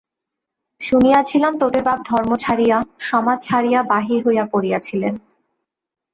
শুনিয়াছিলাম 0.81 1.53
তোদের 1.57 1.83
বাপ 1.83 1.99
ধর্ম 2.05 2.31
ছাড়িয়া, 2.35 2.77
সমাজ 3.01 3.37
ছাড়িয়া 3.41 3.79
বাহির 3.83 4.19
হইয়া 4.25 4.45
পড়িয়াছিলেন। 4.53 5.13